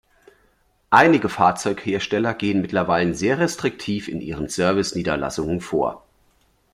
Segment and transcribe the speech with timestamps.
[0.89, 6.03] Einige Fahrzeughersteller gehen mittlerweile sehr restriktiv in ihren Service-Niederlassungen vor.